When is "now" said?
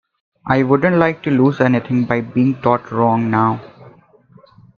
3.29-3.61